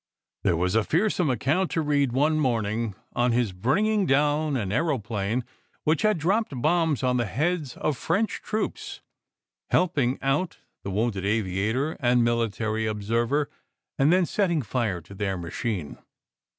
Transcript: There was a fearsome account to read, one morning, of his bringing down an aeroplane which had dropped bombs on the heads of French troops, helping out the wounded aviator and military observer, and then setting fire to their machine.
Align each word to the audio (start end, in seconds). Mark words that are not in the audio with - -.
There 0.41 0.57
was 0.57 0.73
a 0.73 0.83
fearsome 0.83 1.29
account 1.29 1.69
to 1.69 1.81
read, 1.83 2.11
one 2.11 2.39
morning, 2.39 2.95
of 3.15 3.33
his 3.33 3.51
bringing 3.51 4.07
down 4.07 4.57
an 4.57 4.71
aeroplane 4.71 5.43
which 5.83 6.01
had 6.01 6.17
dropped 6.17 6.59
bombs 6.59 7.03
on 7.03 7.17
the 7.17 7.27
heads 7.27 7.77
of 7.77 7.97
French 7.97 8.41
troops, 8.41 9.01
helping 9.69 10.17
out 10.23 10.57
the 10.81 10.89
wounded 10.89 11.23
aviator 11.23 11.91
and 11.99 12.23
military 12.23 12.87
observer, 12.87 13.47
and 13.99 14.11
then 14.11 14.25
setting 14.25 14.63
fire 14.63 15.01
to 15.01 15.13
their 15.13 15.37
machine. 15.37 15.99